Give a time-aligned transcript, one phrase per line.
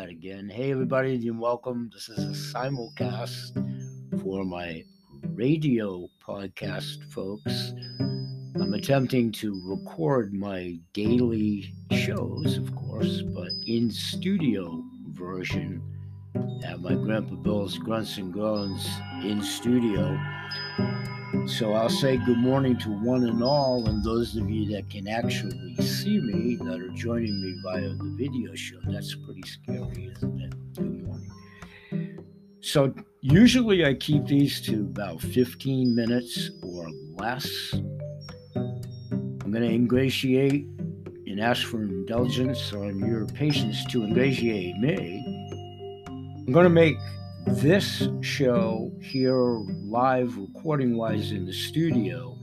[0.00, 0.48] that again.
[0.48, 1.90] Hey, everybody, and welcome.
[1.92, 3.52] This is a simulcast
[4.22, 4.82] for my
[5.34, 7.74] radio podcast, folks.
[8.54, 15.82] I'm attempting to record my daily shows, of course, but in studio version
[16.64, 18.88] at my Grandpa Bill's Grunts and Groans
[19.22, 20.18] in studio.
[21.46, 25.06] So I'll say good morning to one and all, and those of you that can
[25.06, 28.78] actually see me that are joining me via the video show.
[28.84, 30.74] That's pretty scary, isn't it?
[30.74, 31.30] Good morning.
[32.60, 37.74] So usually I keep these to about 15 minutes or less.
[38.54, 40.64] I'm going to ingratiate
[41.26, 45.24] and ask for indulgence on your patience to ingratiate me.
[46.08, 46.96] I'm going to make
[47.46, 52.38] this show here live recording wise in the studio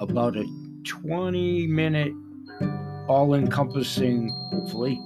[0.00, 0.44] about a
[0.84, 2.12] 20 minute
[3.08, 5.00] all encompassing hopefully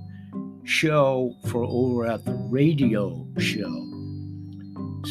[0.64, 3.84] show for over at the radio show.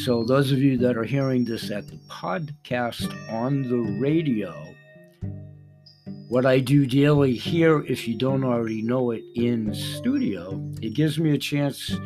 [0.04, 4.68] So those of you that are hearing this at the podcast on the radio
[6.28, 11.18] what i do daily here if you don't already know it in studio it gives
[11.18, 11.96] me a chance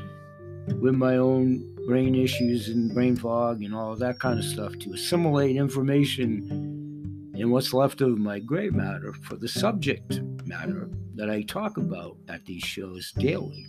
[0.81, 4.93] with my own brain issues and brain fog and all that kind of stuff to
[4.93, 11.43] assimilate information in what's left of my gray matter for the subject matter that I
[11.43, 13.67] talk about at these shows daily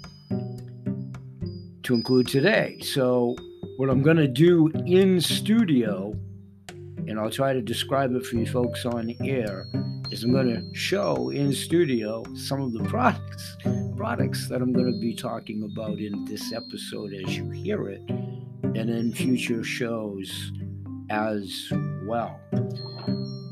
[1.83, 2.80] to include today.
[2.81, 3.36] So,
[3.78, 6.14] what I'm going to do in studio,
[7.08, 9.66] and I'll try to describe it for you folks on air,
[10.11, 13.58] is I'm going to show in studio some of the products
[14.03, 18.01] products that I'm going to be talking about in this episode as you hear it,
[18.09, 20.51] and in future shows
[21.09, 21.71] as
[22.03, 22.37] well.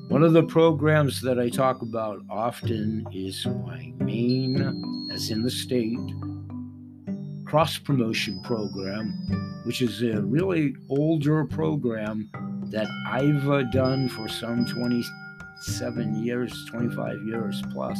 [0.10, 5.50] One of the programs that I talk about often is my Maine, as in the
[5.50, 5.98] state,
[7.46, 12.30] cross promotion program, which is a really older program
[12.72, 17.98] that I've uh, done for some 27 years, 25 years plus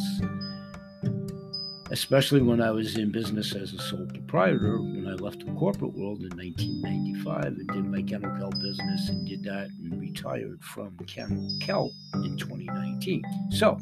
[1.92, 5.92] especially when I was in business as a sole proprietor when I left the corporate
[5.92, 10.96] world in 1995 and did my kennel kelp business and did that and retired from
[11.06, 13.22] kennel kelp in 2019.
[13.50, 13.78] So,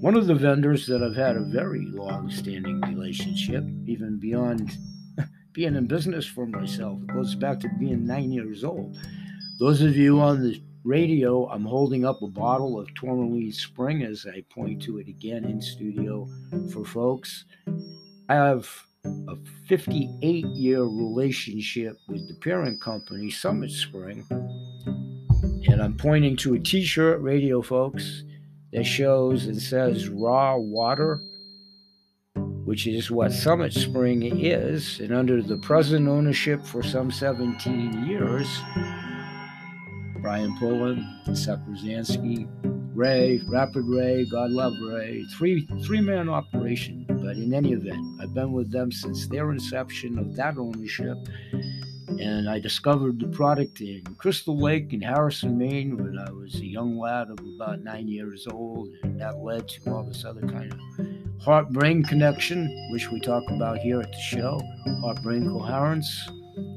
[0.00, 4.78] one of the vendors that I've had a very long standing relationship, even beyond
[5.52, 8.96] being in business for myself, goes back to being nine years old.
[9.58, 14.26] Those of you on the radio, I'm holding up a bottle of Tourmaline Spring as
[14.26, 16.28] I point to it again in studio
[16.72, 17.46] for folks.
[18.28, 18.68] I have
[19.04, 19.36] a
[19.66, 24.24] 58 year relationship with the parent company, Summit Spring.
[24.30, 28.22] And I'm pointing to a t shirt, radio folks,
[28.72, 31.22] that shows and says raw water,
[32.64, 35.00] which is what Summit Spring is.
[35.00, 38.60] And under the present ownership for some 17 years,
[40.24, 42.48] Brian Pullen, Seth Brzezinski,
[42.94, 47.04] Ray, Rapid Ray, God Love Ray, three three man operation.
[47.06, 51.18] But in any event, I've been with them since their inception of that ownership.
[52.08, 56.64] And I discovered the product in Crystal Lake in Harrison, Maine, when I was a
[56.64, 58.88] young lad of about nine years old.
[59.02, 63.42] And that led to all this other kind of heart brain connection, which we talk
[63.50, 64.58] about here at the show,
[65.02, 66.30] heart brain coherence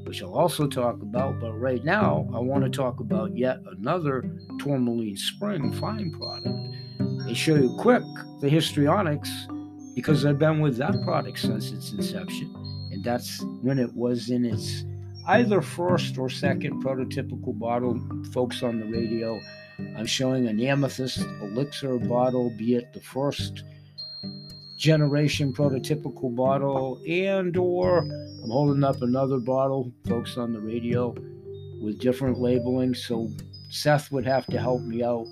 [0.08, 1.38] which I'll also talk about.
[1.38, 4.24] But right now, I want to talk about yet another
[4.58, 8.02] tourmaline spring fine product and show you quick
[8.40, 9.28] the histrionics
[9.94, 12.54] because I've been with that product since its inception.
[12.90, 14.86] And that's when it was in its
[15.26, 18.00] either first or second prototypical bottle.
[18.32, 19.38] Folks on the radio,
[19.98, 23.62] I'm showing an amethyst elixir bottle, be it the first
[24.78, 31.14] generation prototypical bottle and or I'm holding up another bottle, folks on the radio,
[31.82, 32.94] with different labeling.
[32.94, 33.28] So
[33.70, 35.26] Seth would have to help me out.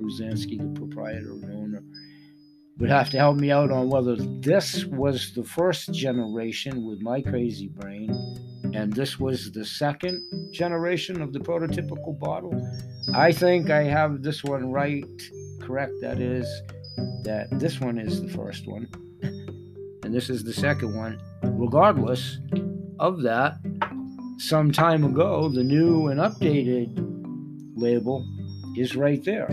[0.00, 1.82] Brzezinski, the proprietor and owner,
[2.78, 7.20] would have to help me out on whether this was the first generation with my
[7.20, 8.10] crazy brain
[8.74, 10.20] and this was the second
[10.52, 12.60] generation of the prototypical bottle.
[13.14, 15.04] I think I have this one right,
[15.60, 16.48] correct, that is
[17.22, 18.88] that this one is the first one
[20.04, 21.18] and this is the second one.
[21.42, 22.38] Regardless
[22.98, 23.56] of that,
[24.38, 26.92] some time ago, the new and updated
[27.74, 28.26] label
[28.76, 29.48] is right there.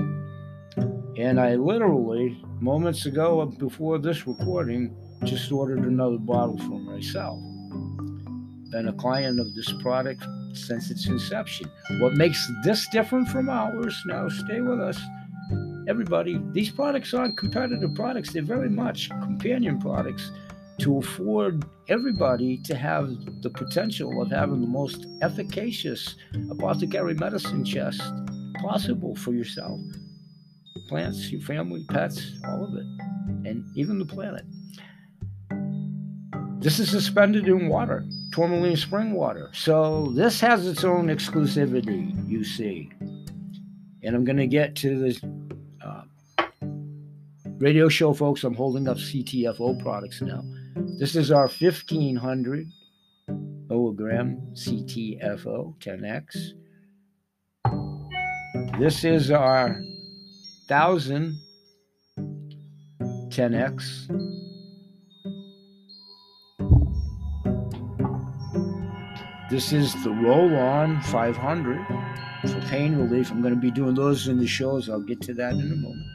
[1.17, 7.39] And I literally, moments ago, before this recording, just ordered another bottle for myself.
[8.71, 11.69] Been a client of this product since its inception.
[11.99, 13.95] What makes this different from ours?
[14.05, 14.99] Now, stay with us
[15.91, 18.31] everybody, these products aren't competitive products.
[18.31, 20.31] They're very much companion products
[20.79, 23.09] to afford everybody to have
[23.41, 26.15] the potential of having the most efficacious
[26.49, 28.01] apothecary medicine chest
[28.61, 29.81] possible for yourself,
[30.88, 32.85] plants, your family, pets, all of it,
[33.45, 34.45] and even the planet.
[36.61, 39.49] This is suspended in water, tourmaline spring water.
[39.53, 42.89] So this has its own exclusivity, you see.
[44.03, 45.27] And I'm going to get to this uh,
[47.62, 48.44] radio show, folks.
[48.44, 49.24] I'm holding up mm.
[49.24, 49.84] CTFO mm.
[49.84, 50.44] products now.
[50.98, 52.68] This is our 1500
[53.69, 56.54] milligram CTFO 10X.
[58.80, 59.80] This is our
[60.68, 61.38] 1000
[63.30, 64.08] 10X.
[69.52, 71.88] This is the Roll On 500
[72.42, 73.30] for pain relief.
[73.31, 74.90] I'm going to be doing those in the shows.
[74.90, 76.11] I'll get to that in a moment.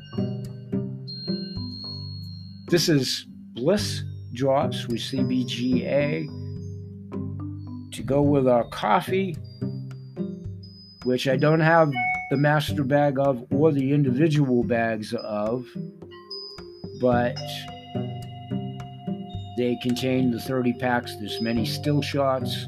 [2.68, 4.02] This is Bliss
[4.32, 6.26] Drops with CBGA
[7.92, 9.36] to go with our coffee,
[11.04, 11.92] which I don't have
[12.30, 15.64] the master bag of or the individual bags of,
[17.00, 17.36] but
[19.56, 21.14] they contain the 30 packs.
[21.20, 22.66] There's many still shots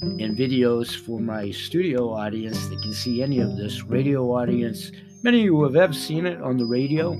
[0.00, 3.82] and videos for my studio audience that can see any of this.
[3.82, 4.92] Radio audience,
[5.24, 7.18] many of you have ever seen it on the radio.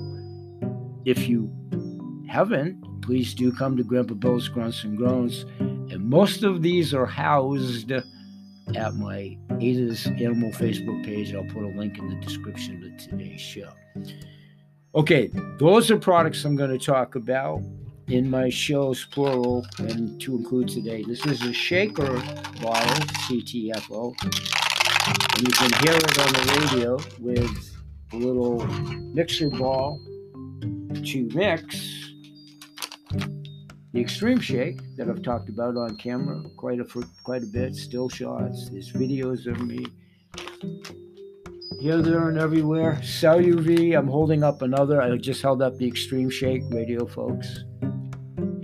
[1.05, 1.57] If you
[2.29, 5.45] haven't, please do come to Grandpa Bill's Grunts and Groans.
[5.59, 11.35] And most of these are housed at my Ada's Animal Facebook page.
[11.35, 13.71] I'll put a link in the description of today's show.
[14.95, 17.63] Okay, those are products I'm going to talk about
[18.09, 21.05] in my shows, plural, and to include today.
[21.07, 22.15] This is a shaker
[22.61, 24.15] bottle, CTFO.
[25.37, 27.77] And you can hear it on the radio with
[28.13, 30.01] a little mixer ball
[31.05, 32.07] to mix
[33.10, 36.87] the extreme shake that I've talked about on camera quite a
[37.25, 37.75] quite a bit.
[37.75, 38.69] Still shots.
[38.70, 39.87] There's videos of me
[41.81, 43.02] here, there, and everywhere.
[43.02, 43.96] Cell UV.
[43.96, 45.00] I'm holding up another.
[45.00, 47.64] I just held up the extreme shake radio, folks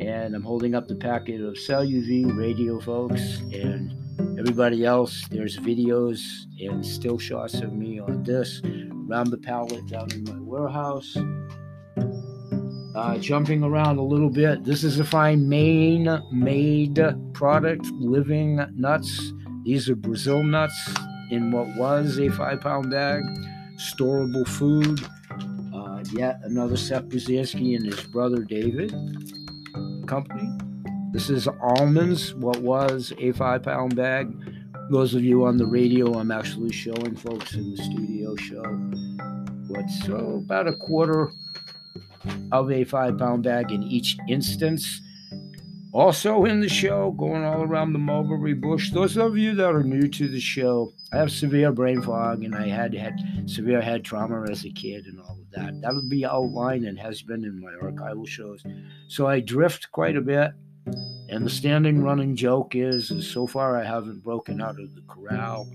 [0.05, 3.95] and I'm holding up the packet of CellUV radio, folks, and
[4.39, 5.27] everybody else.
[5.31, 6.21] There's videos
[6.61, 8.61] and still shots of me on this
[9.09, 11.17] around the pallet down in my warehouse.
[12.95, 14.63] Uh, jumping around a little bit.
[14.63, 17.01] This is a fine Maine made
[17.33, 19.33] product, living nuts.
[19.65, 20.95] These are Brazil nuts
[21.31, 23.25] in what was a five pound bag,
[23.77, 25.01] storable food.
[25.75, 28.95] Uh, yet another Seth Brzezinski and his brother David
[30.07, 30.49] company.
[31.13, 34.33] This is almonds, what was a five pound bag.
[34.91, 38.63] Those of you on the radio, I'm actually showing folks in the studio show
[39.67, 41.33] what's so about a quarter
[42.53, 45.01] of a five pound bag in each instance.
[45.93, 48.91] Also in the show, going all around the mulberry bush.
[48.91, 52.55] Those of you that are new to the show, I have severe brain fog and
[52.55, 53.15] I had had
[53.47, 55.81] severe head trauma as a kid and all of that.
[55.81, 58.65] That'll be outlined and has been in my archival shows.
[59.07, 60.53] So I drift quite a bit.
[61.31, 65.03] And the standing running joke is, is so far I haven't broken out of the
[65.09, 65.67] corral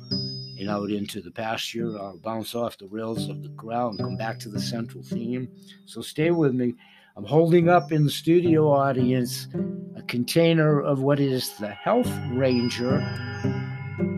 [0.59, 1.97] and out into the pasture.
[1.97, 5.47] I'll bounce off the rails of the corral and come back to the central theme.
[5.85, 6.75] So stay with me.
[7.15, 9.47] I'm holding up in the studio audience
[9.95, 13.01] a container of what is the Health Ranger,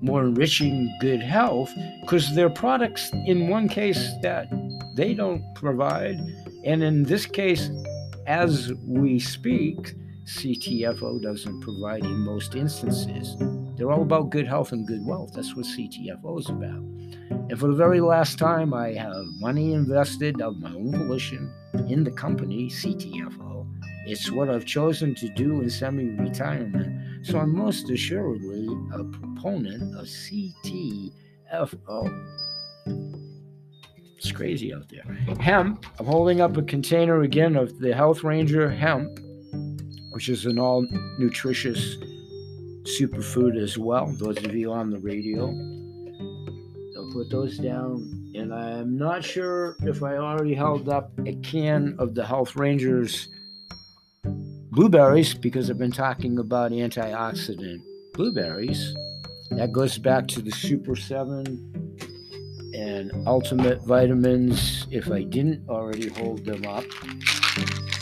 [0.00, 1.70] more enriching good health
[2.02, 4.48] because they're products in one case that
[4.94, 6.16] they don't provide
[6.64, 7.70] and in this case
[8.26, 13.36] as we speak ctfo doesn't provide in most instances.
[13.76, 15.32] They're all about good health and good wealth.
[15.34, 20.40] That's what ctfo is about and for the very last time i have money invested
[20.40, 21.52] of my own volition
[21.88, 23.66] in the company ctfo
[24.06, 30.06] it's what i've chosen to do in semi-retirement so I'm most assuredly a proponent of
[30.06, 31.12] CTFO.
[34.16, 35.04] It's crazy out there.
[35.38, 39.20] Hemp, I'm holding up a container again of the Health Ranger hemp,
[40.12, 40.86] which is an all
[41.18, 41.96] nutritious
[42.84, 44.06] superfood as well.
[44.18, 45.48] Those of you on the radio,
[47.10, 48.32] put those down.
[48.34, 53.28] And I'm not sure if I already held up a can of the Health Rangers
[54.24, 57.82] blueberries because I've been talking about antioxidant
[58.14, 58.94] blueberries.
[59.50, 61.90] That goes back to the Super 7
[62.74, 66.84] and Ultimate Vitamins, if I didn't already hold them up,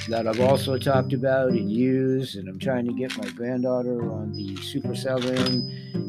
[0.09, 2.37] that I've also talked about and used.
[2.37, 5.37] And I'm trying to get my granddaughter on the Super 7,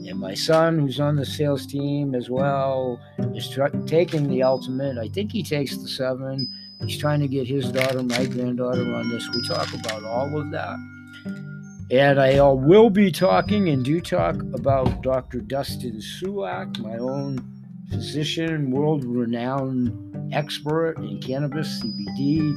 [0.08, 3.00] and my son, who's on the sales team as well,
[3.36, 4.98] is tr- taking the Ultimate.
[4.98, 6.48] I think he takes the 7.
[6.86, 9.27] He's trying to get his daughter, my granddaughter, on this.
[9.34, 10.77] We talk about all of that.
[11.91, 15.39] And I will be talking and do talk about Dr.
[15.41, 17.39] Dustin Sulak, my own
[17.89, 22.56] physician, world renowned expert in cannabis, CBD,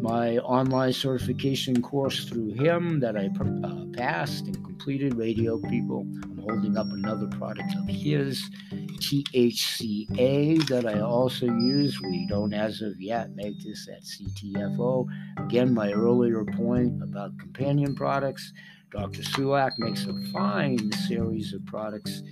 [0.00, 6.06] my online certification course through him that I uh, passed and completed, radio people.
[6.22, 12.00] I'm holding up another product of his, THCA, that I also use.
[12.00, 15.06] We don't, as of yet, make this at CTFO.
[15.38, 18.52] Again, my earlier point about companion products.
[18.90, 19.22] Dr.
[19.22, 22.22] Sulak makes a fine series of products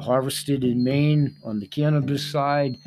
[0.00, 2.78] harvested in Maine on the cannabis side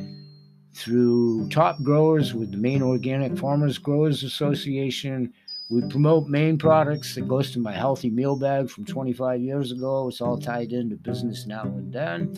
[0.74, 5.34] through top growers with the Maine Organic Farmers Growers Association.
[5.70, 10.08] We promote Maine products that goes to my healthy meal bag from 25 years ago.
[10.08, 12.36] It's all tied into business now and then.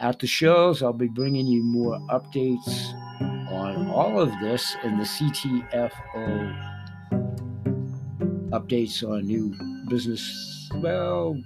[0.00, 2.92] At the shows, I'll be bringing you more updates
[3.50, 6.70] on all of this in the CTFO
[8.50, 9.54] updates on new
[9.88, 10.70] business.
[10.76, 11.40] Well,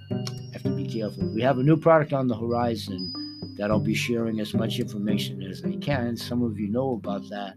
[0.53, 1.27] have to be careful.
[1.27, 3.13] We have a new product on the horizon
[3.59, 6.15] that I'll be sharing as much information as I can.
[6.15, 7.55] Some of you know about that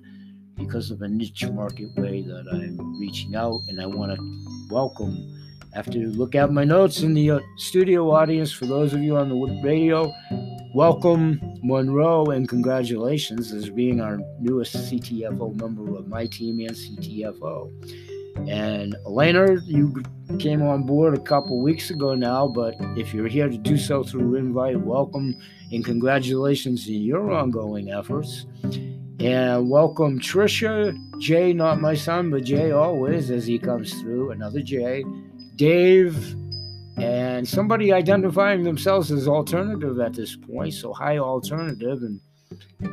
[0.56, 5.38] because of a niche market way that I'm reaching out, and I want to welcome.
[5.74, 9.28] After look at my notes in the uh, studio audience, for those of you on
[9.28, 10.12] the radio,
[10.74, 18.11] welcome Monroe and congratulations as being our newest CTFO member of my team and CTFO.
[18.36, 20.02] And Elena, you
[20.38, 24.02] came on board a couple weeks ago now, but if you're here to do so
[24.02, 25.36] through invite, welcome
[25.70, 28.46] and congratulations in your ongoing efforts.
[29.20, 34.60] And welcome Trisha, Jay, not my son, but Jay always as he comes through, another
[34.60, 35.04] Jay,
[35.56, 36.34] Dave,
[36.96, 40.74] and somebody identifying themselves as alternative at this point.
[40.74, 42.02] So, hi, alternative.
[42.02, 42.20] And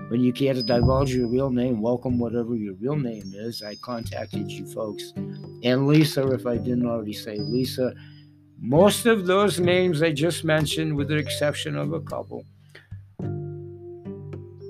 [0.10, 3.62] when you can't divulge your real name, welcome whatever your real name is.
[3.62, 5.13] I contacted you folks.
[5.63, 7.94] And Lisa, if I didn't already say Lisa,
[8.62, 12.46] most of those names I just mentioned, with the exception of a couple,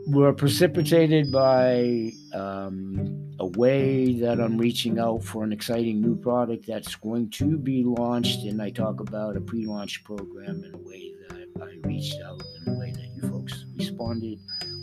[0.08, 6.68] were precipitated by um, a way that I'm reaching out for an exciting new product
[6.68, 8.40] that's going to be launched.
[8.46, 12.42] And I talk about a pre launch program in a way that I reached out
[12.66, 14.40] in a way that you folks responded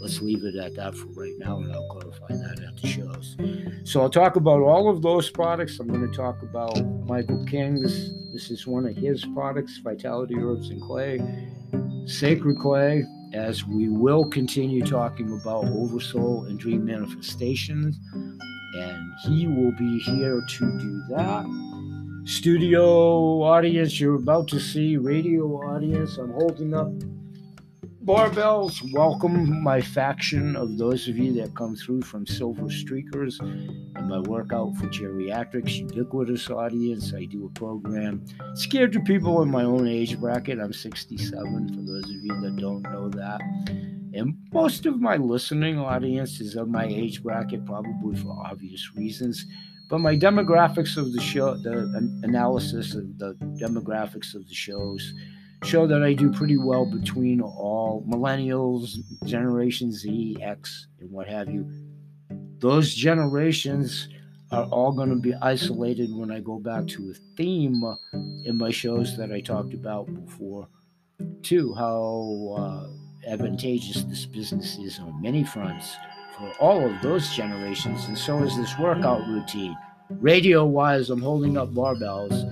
[0.07, 3.37] let's leave it at that for right now, and I'll clarify that at the shows.
[3.83, 5.81] So I'll talk about all of those products.
[5.81, 8.13] I'm going to talk about Michael King's.
[8.33, 11.21] This is one of his products, Vitality Herbs and Clay,
[12.05, 17.99] Sacred Clay, as we will continue talking about Oversoul and Dream Manifestations.
[18.13, 22.23] And he will be here to do that.
[22.27, 26.17] Studio audience, you're about to see radio audience.
[26.17, 26.93] I'm holding up
[28.07, 34.09] Barbells, welcome my faction of those of you that come through from Silver Streakers and
[34.09, 37.13] my workout for geriatrics, ubiquitous audience.
[37.13, 40.61] I do a program scared to people in my own age bracket.
[40.61, 43.41] I'm 67, for those of you that don't know that.
[44.15, 49.45] And most of my listening audience is of my age bracket, probably for obvious reasons.
[49.91, 55.13] But my demographics of the show, the analysis of the demographics of the shows,
[55.65, 61.49] show that I do pretty well between all millennials, Generation Z, X, and what have
[61.49, 61.69] you.
[62.59, 64.09] Those generations
[64.53, 67.83] are all going to be isolated when I go back to a theme
[68.45, 70.69] in my shows that I talked about before,
[71.43, 75.97] too, how uh, advantageous this business is on many fronts
[76.39, 79.77] for all of those generations, and so is this workout routine.
[80.11, 82.45] Radio wise, I'm holding up barbells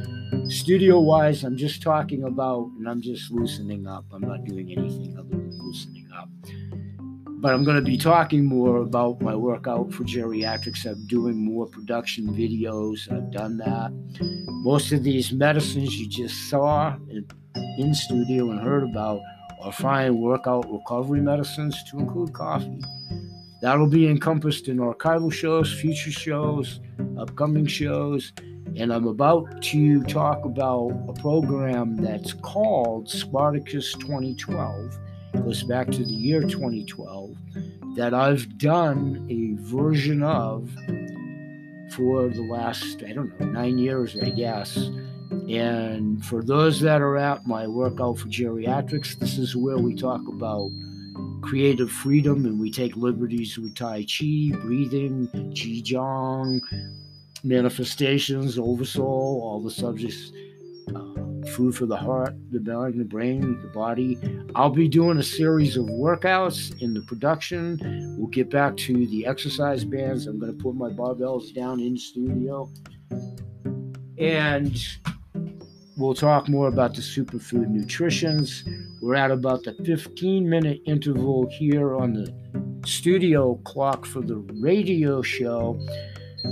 [0.49, 4.05] Studio wise, I'm just talking about, and I'm just loosening up.
[4.13, 6.29] I'm not doing anything other than loosening up.
[7.41, 10.87] But I'm going to be talking more about my workout for geriatrics.
[10.87, 13.11] I'm doing more production videos.
[13.13, 13.91] I've done that.
[14.65, 17.27] Most of these medicines you just saw in,
[17.79, 19.21] in studio and heard about
[19.63, 22.81] are fine workout recovery medicines to include coffee.
[23.63, 26.81] That'll be encompassed in archival shows, future shows,
[27.19, 28.33] upcoming shows
[28.77, 34.99] and I'm about to talk about a program that's called Spartacus 2012.
[35.35, 37.37] It goes back to the year 2012
[37.97, 40.71] that I've done a version of
[41.91, 44.77] for the last, I don't know, nine years, I guess.
[45.49, 50.27] And for those that are at my workout for geriatrics, this is where we talk
[50.27, 50.71] about
[51.43, 56.61] creative freedom and we take liberties with Tai Chi, breathing, Qigong,
[57.45, 60.33] manifestations, oversoul, all the subjects,
[60.95, 61.15] uh,
[61.51, 64.19] food for the heart, the mind, the brain, the body.
[64.55, 67.79] I'll be doing a series of workouts in the production.
[68.19, 70.27] We'll get back to the exercise bands.
[70.27, 72.71] I'm going to put my barbells down in studio.
[74.19, 74.77] And
[75.97, 78.65] we'll talk more about the superfood nutritions.
[79.03, 82.35] We're at about the 15 minute interval here on the
[82.87, 85.79] studio clock for the radio show.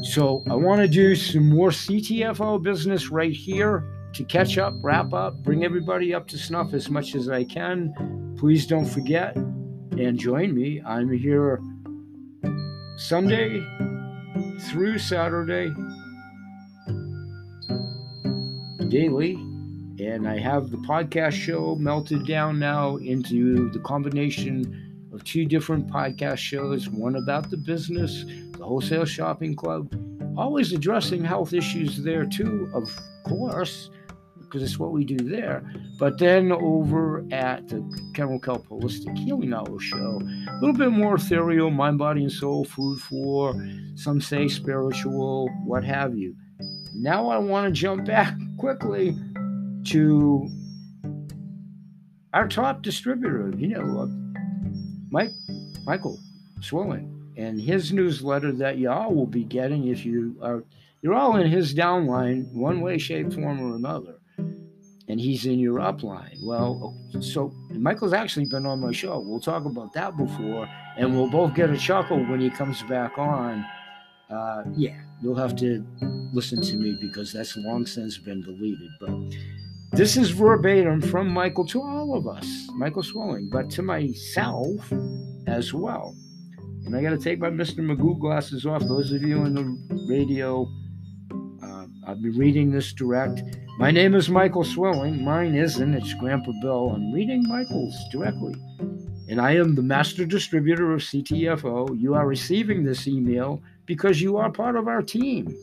[0.00, 3.84] So I want to do some more CTFO business right here
[4.14, 8.34] to catch up, wrap up, bring everybody up to snuff as much as I can.
[8.38, 10.82] Please don't forget and join me.
[10.84, 11.60] I'm here
[12.96, 13.64] Sunday
[14.70, 15.72] through Saturday
[18.88, 19.34] daily.
[20.00, 24.81] And I have the podcast show melted down now into the combination
[25.12, 28.24] of two different podcast shows one about the business,
[28.56, 29.94] the Wholesale Shopping Club,
[30.36, 32.88] always addressing health issues there too, of
[33.24, 33.90] course,
[34.38, 35.62] because it's what we do there.
[35.98, 37.82] But then over at the
[38.14, 42.64] Kennel Kelp Holistic Healing Hour show, a little bit more ethereal, mind, body, and soul,
[42.64, 43.54] food for,
[43.94, 46.34] some say spiritual, what have you.
[46.94, 49.16] Now I want to jump back quickly
[49.86, 50.48] to
[52.32, 54.08] our top distributor, you know,
[55.12, 55.32] Mike
[55.84, 56.18] Michael
[56.60, 60.64] Swilling, and his newsletter that y'all will be getting if you are
[61.02, 64.14] you're all in his downline one way, shape, form, or another.
[65.08, 66.38] And he's in your upline.
[66.42, 69.18] Well, so Michael's actually been on my show.
[69.18, 73.18] We'll talk about that before, and we'll both get a chuckle when he comes back
[73.18, 73.66] on.
[74.30, 75.84] Uh, yeah, you'll have to
[76.32, 78.90] listen to me because that's long since been deleted.
[79.00, 79.10] But
[79.92, 82.46] this is verbatim from Michael to all of us,
[82.76, 84.90] Michael Swilling, but to myself
[85.46, 86.16] as well.
[86.86, 87.80] And I got to take my Mr.
[87.80, 88.82] Magoo glasses off.
[88.82, 90.66] Those of you in the radio,
[91.62, 93.42] uh, I'll be reading this direct.
[93.78, 95.22] My name is Michael Swilling.
[95.22, 95.94] Mine isn't.
[95.94, 96.90] It's Grandpa Bill.
[96.90, 98.54] I'm reading Michael's directly.
[99.28, 102.00] And I am the master distributor of CTFO.
[102.00, 105.56] You are receiving this email because you are part of our team.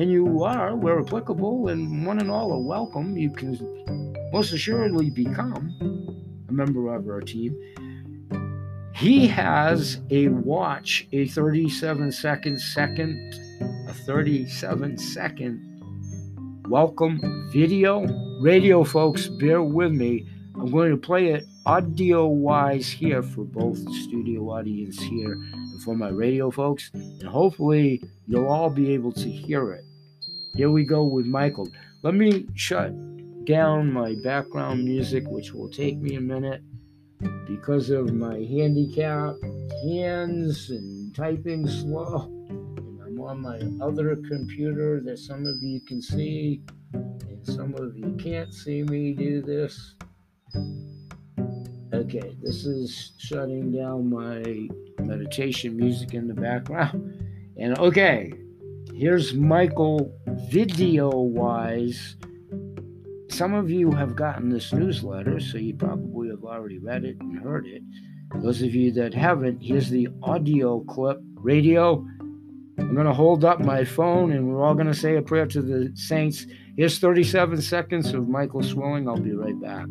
[0.00, 3.18] And you are, where applicable, and one and all are welcome.
[3.18, 3.52] You can
[4.32, 5.76] most assuredly become
[6.48, 7.54] a member of our team.
[8.94, 13.34] He has a watch, a 37 second second,
[13.90, 18.06] a 37 second welcome video.
[18.40, 20.26] Radio folks, bear with me.
[20.54, 25.82] I'm going to play it audio wise here for both the studio audience here and
[25.82, 26.90] for my radio folks.
[26.94, 29.84] And hopefully you'll all be able to hear it.
[30.54, 31.68] Here we go with Michael.
[32.02, 32.92] Let me shut
[33.44, 36.62] down my background music, which will take me a minute
[37.46, 39.34] because of my handicap,
[39.84, 42.24] hands, and typing slow.
[42.48, 47.96] And I'm on my other computer that some of you can see, and some of
[47.96, 49.94] you can't see me do this.
[51.92, 54.68] Okay, this is shutting down my
[55.04, 57.26] meditation music in the background.
[57.58, 58.32] And okay,
[59.00, 60.12] here's Michael
[60.50, 62.16] video wise.
[63.30, 67.40] Some of you have gotten this newsletter, so you probably have already read it and
[67.40, 67.82] heard it.
[68.42, 71.18] Those of you that haven't, here's the audio clip.
[71.36, 72.06] Radio,
[72.76, 75.46] I'm going to hold up my phone and we're all going to say a prayer
[75.46, 76.44] to the saints.
[76.76, 79.08] Here's 37 seconds of Michael Swilling.
[79.08, 79.86] I'll be right back.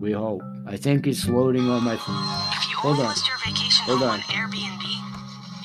[0.00, 0.42] We hope.
[0.66, 2.56] I think it's loading on my phone.
[2.76, 3.08] Hold on.
[3.08, 4.10] list your vacation Hold on.
[4.10, 5.05] on Airbnb,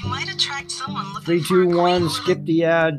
[0.03, 2.09] you might attract someone looking Three, for two, a one.
[2.09, 2.93] Skip the ad.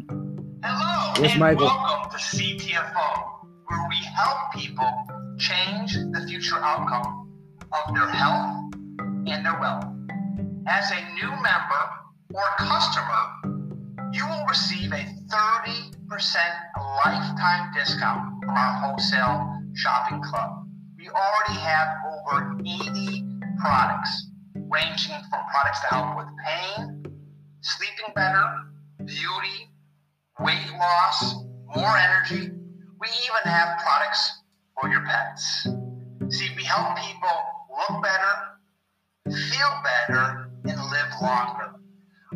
[0.64, 1.66] Hello, Yes, and Michael.
[1.66, 3.06] welcome to CTFO,
[3.66, 4.90] where we help people
[5.38, 7.30] change the future outcome
[7.72, 8.72] of their health
[9.26, 9.84] and their wealth.
[10.68, 11.82] As a new member
[12.34, 13.22] or customer,
[14.12, 15.92] you will receive a 30%
[17.04, 20.50] lifetime discount from our wholesale shopping club.
[20.98, 23.24] We already have over 80
[23.60, 24.28] products,
[24.72, 27.04] ranging from products to help with pain,
[27.60, 28.44] sleeping better,
[29.04, 29.68] beauty,
[30.40, 31.34] weight loss,
[31.76, 32.50] more energy.
[33.00, 34.42] We even have products
[34.80, 35.68] for your pets.
[36.30, 37.28] See, we help people
[37.68, 38.58] look better,
[39.26, 41.74] feel better, and live longer.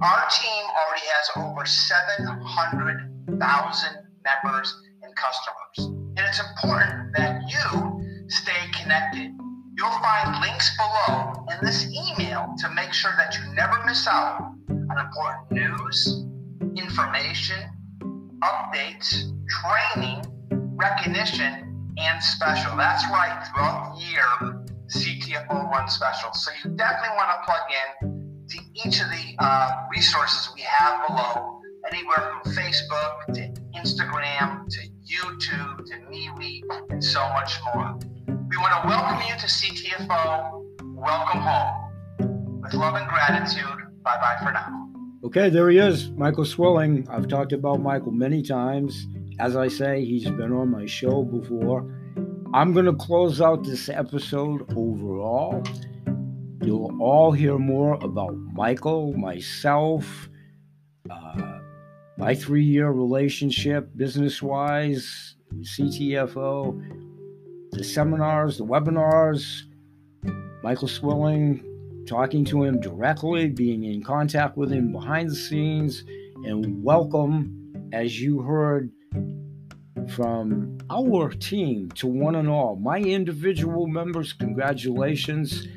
[0.03, 5.79] Our team already has over 700,000 members and customers.
[6.19, 9.33] And it's important that you stay connected.
[9.77, 14.41] You'll find links below in this email to make sure that you never miss out
[14.71, 16.25] on important news,
[16.77, 17.63] information,
[18.43, 20.25] updates, training,
[20.77, 22.75] recognition, and special.
[22.75, 26.33] That's right, throughout the year, CTFO runs special.
[26.33, 27.61] So you definitely want to plug
[28.01, 31.61] in to each of the uh, resources we have below,
[31.93, 37.99] anywhere from Facebook to Instagram to YouTube to MeWe and so much more.
[38.57, 40.65] We want to welcome you to CTFO.
[40.95, 42.61] Welcome home.
[42.63, 43.67] With love and gratitude,
[44.03, 44.89] bye bye for now.
[45.25, 47.07] Okay, there he is, Michael Swilling.
[47.11, 49.09] I've talked about Michael many times.
[49.41, 51.83] As I say, he's been on my show before.
[52.55, 55.63] I'm going to close out this episode overall.
[56.63, 60.31] You'll all hear more about Michael, myself,
[61.11, 61.59] uh,
[62.17, 67.06] my three year relationship, business wise, CTFO,
[67.77, 69.65] the seminars, the webinars,
[70.63, 71.63] Michael Swilling,
[72.09, 76.03] talking to him directly, being in contact with him behind the scenes,
[76.47, 78.91] and welcome, as you heard
[80.09, 82.77] from our team to one and all.
[82.77, 85.69] My individual members, congratulations.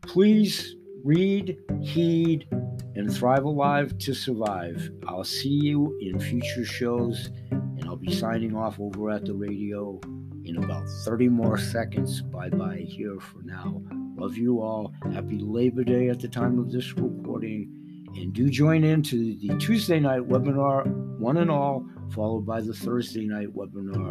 [0.00, 2.48] Please read, heed,
[2.94, 4.90] and thrive alive to survive.
[5.06, 10.00] I'll see you in future shows, and I'll be signing off over at the radio
[10.44, 12.22] in about 30 more seconds.
[12.22, 13.82] Bye bye here for now.
[14.16, 14.92] Love you all.
[15.12, 17.70] Happy Labor Day at the time of this recording.
[18.16, 20.86] And do join in to the Tuesday night webinar,
[21.18, 24.10] one and all, followed by the Thursday night webinar.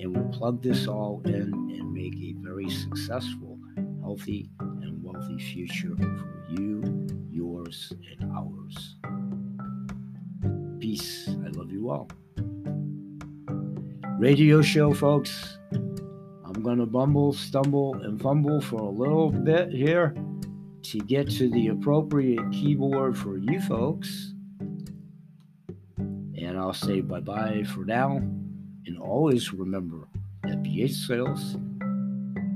[0.00, 3.58] And we'll plug this all in and make a very successful,
[4.02, 8.96] healthy, and wealthy future for you, yours, and ours.
[10.80, 11.28] Peace.
[11.28, 12.08] I love you all.
[14.18, 15.58] Radio show, folks.
[16.54, 20.14] I'm going to bumble, stumble, and fumble for a little bit here
[20.84, 24.34] to get to the appropriate keyboard for you folks.
[25.98, 28.18] And I'll say bye bye for now.
[28.86, 30.06] And always remember
[30.44, 31.56] that BH Sales,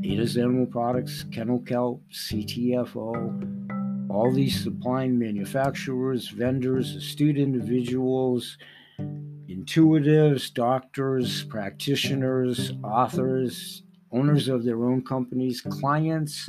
[0.04, 8.58] Ada's Animal Products, Kennel Kelp, CTFO, all these supplying manufacturers, vendors, astute individuals,
[9.00, 13.82] intuitives, doctors, practitioners, authors,
[14.12, 16.48] owners of their own companies, clients,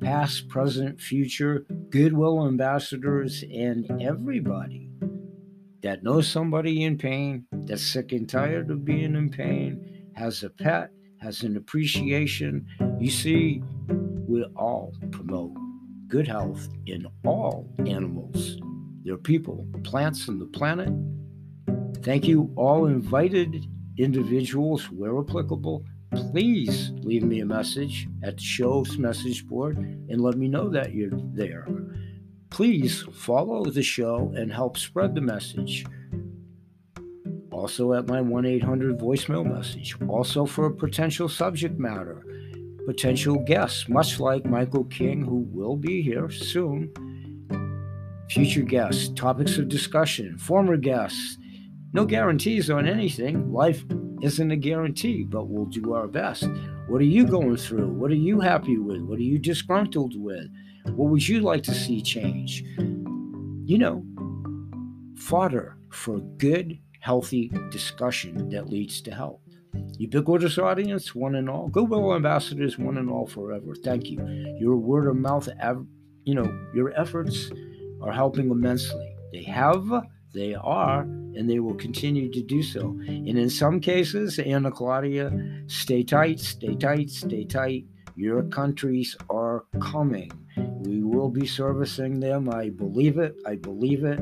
[0.00, 4.90] past, present, future, goodwill ambassadors, and everybody
[5.82, 10.50] that knows somebody in pain, that's sick and tired of being in pain, has a
[10.50, 10.90] pet,
[11.20, 12.66] has an appreciation.
[12.98, 13.62] You see,
[14.26, 15.52] we all promote
[16.08, 18.58] good health in all animals,
[19.04, 20.92] their people, plants, and the planet.
[22.02, 23.66] Thank you, all invited
[23.98, 30.36] individuals, where applicable, please leave me a message at the show's message board and let
[30.36, 31.66] me know that you're there.
[32.50, 35.84] Please follow the show and help spread the message.
[37.50, 39.96] Also, at my 1 800 voicemail message.
[40.08, 42.22] Also, for a potential subject matter,
[42.86, 46.92] potential guests, much like Michael King, who will be here soon.
[48.30, 51.38] Future guests, topics of discussion, former guests.
[51.92, 53.52] No guarantees on anything.
[53.52, 53.84] Life
[54.22, 56.48] isn't a guarantee, but we'll do our best.
[56.88, 57.88] What are you going through?
[57.88, 59.02] What are you happy with?
[59.02, 60.46] What are you disgruntled with?
[60.94, 62.62] What would you like to see change?
[63.64, 64.04] You know,
[65.16, 69.40] fodder for good, healthy discussion that leads to health.
[69.98, 71.68] Ubiquitous audience, one and all.
[71.68, 73.74] Goodwill ambassadors, one and all forever.
[73.74, 74.24] Thank you.
[74.58, 75.48] Your word of mouth,
[76.24, 77.50] you know, your efforts
[78.00, 79.14] are helping immensely.
[79.32, 79.84] They have,
[80.32, 82.98] they are, and they will continue to do so.
[83.06, 85.30] And in some cases, Anna Claudia,
[85.66, 87.84] stay tight, stay tight, stay tight.
[88.16, 90.30] Your countries are coming.
[90.56, 92.48] We will be servicing them.
[92.48, 93.36] I believe it.
[93.46, 94.18] I believe it.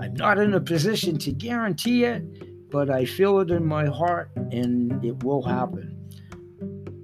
[0.00, 4.30] I'm not in a position to guarantee it, but I feel it in my heart
[4.50, 5.92] and it will happen.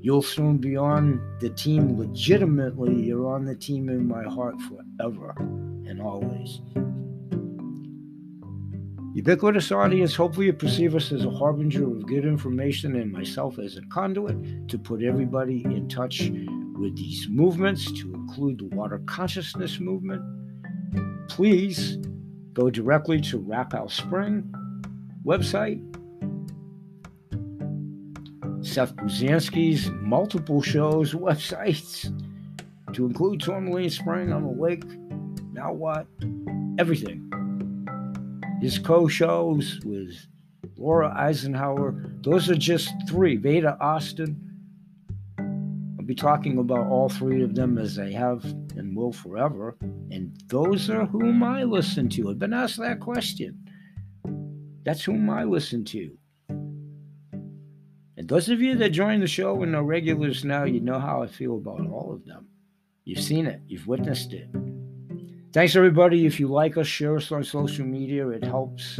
[0.00, 3.00] You'll soon be on the team legitimately.
[3.02, 6.60] You're on the team in my heart forever and always.
[9.14, 13.76] Ubiquitous audience, hopefully you perceive us as a harbinger of good information and myself as
[13.76, 16.30] a conduit to put everybody in touch
[16.78, 20.22] with these movements, to include the water consciousness movement.
[21.28, 21.98] Please
[22.54, 24.50] go directly to Rapal Spring
[25.26, 25.80] website.
[28.64, 32.08] Seth Brzezinski's multiple shows, websites,
[32.94, 34.84] to include Tourmaline Spring on the lake.
[35.52, 36.06] Now what?
[36.78, 37.28] Everything
[38.62, 40.14] his co shows with
[40.76, 42.14] Laura Eisenhower.
[42.20, 43.36] Those are just three.
[43.36, 44.38] Veda Austin.
[45.38, 48.44] I'll be talking about all three of them as I have
[48.76, 49.76] and will forever.
[50.12, 52.30] And those are whom I listen to.
[52.30, 53.58] I've been asked that question.
[54.84, 56.16] That's whom I listen to.
[56.48, 61.00] And And those of you that join the show and are regulars now, you know
[61.00, 62.46] how I feel about all of them.
[63.04, 64.48] You've seen it, you've witnessed it.
[65.52, 66.24] Thanks, everybody.
[66.24, 68.26] If you like us, share us on social media.
[68.28, 68.96] It helps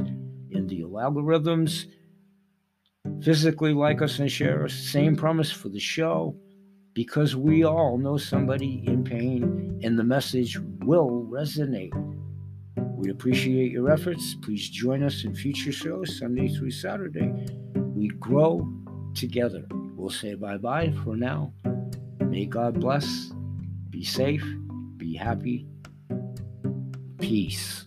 [0.51, 1.87] in the algorithms.
[3.23, 4.75] Physically like us and share us.
[4.75, 6.37] Same promise for the show
[6.93, 11.95] because we all know somebody in pain and the message will resonate.
[12.77, 14.35] We appreciate your efforts.
[14.43, 17.33] Please join us in future shows, Sunday through Saturday.
[17.75, 18.71] We grow
[19.15, 19.65] together.
[19.97, 21.55] We'll say bye bye for now.
[22.21, 23.33] May God bless.
[23.89, 24.45] Be safe.
[24.99, 25.67] Be happy.
[27.23, 27.85] Peace.